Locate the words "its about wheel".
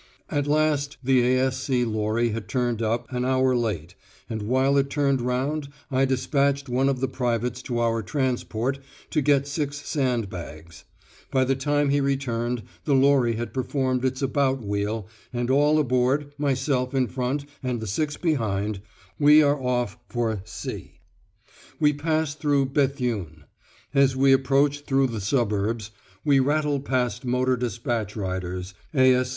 14.03-15.07